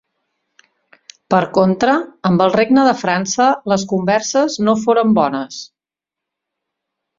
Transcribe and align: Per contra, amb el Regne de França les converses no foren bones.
Per 1.33 1.41
contra, 1.57 1.97
amb 2.29 2.45
el 2.47 2.55
Regne 2.55 2.87
de 2.89 2.95
França 3.03 3.51
les 3.75 3.85
converses 3.93 4.59
no 4.69 4.77
foren 4.87 5.15
bones. 5.23 5.63